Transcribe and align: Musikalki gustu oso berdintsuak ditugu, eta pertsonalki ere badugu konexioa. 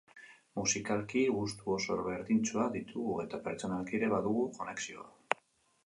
Musikalki 0.59 1.21
gustu 1.35 1.75
oso 1.75 1.99
berdintsuak 2.09 2.73
ditugu, 2.79 3.21
eta 3.27 3.41
pertsonalki 3.51 4.01
ere 4.03 4.13
badugu 4.17 4.49
konexioa. 4.61 5.43